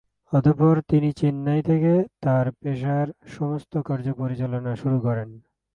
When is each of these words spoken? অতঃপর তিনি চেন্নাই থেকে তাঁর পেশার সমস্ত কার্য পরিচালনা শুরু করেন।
অতঃপর 0.33 0.75
তিনি 0.89 1.09
চেন্নাই 1.13 1.61
থেকে 1.61 1.93
তাঁর 2.21 2.45
পেশার 2.59 3.07
সমস্ত 3.27 3.73
কার্য 3.87 4.07
পরিচালনা 4.13 4.71
শুরু 4.75 4.97
করেন। 4.99 5.29